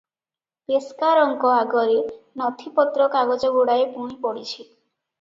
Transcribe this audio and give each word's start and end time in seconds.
ପେସ୍କାରଙ୍କ 0.71 1.51
ଆଗରେ 1.57 1.99
ନଥିପତ୍ର 2.43 3.11
କାଗଜଗୁଡ଼ାଏ 3.19 3.89
ବୁଣି 4.01 4.23
ପଡିଛି। 4.29 4.61